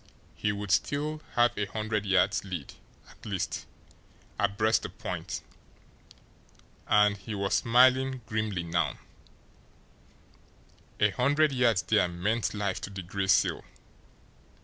He 0.33 0.51
would 0.51 0.71
still 0.71 1.21
have 1.35 1.55
a 1.55 1.67
hundred 1.67 2.07
yards' 2.07 2.43
lead, 2.43 2.73
at 3.07 3.23
least, 3.23 3.67
abreast 4.39 4.81
the 4.81 4.89
point 4.89 5.43
and, 6.87 7.17
he 7.17 7.35
was 7.35 7.53
smiling 7.53 8.21
grimly 8.25 8.63
now, 8.63 8.97
a 10.99 11.11
hundred 11.11 11.51
yards 11.51 11.83
there 11.83 12.07
meant 12.07 12.55
life 12.55 12.81
to 12.81 12.89
the 12.89 13.03
Gray 13.03 13.27
Seal! 13.27 13.63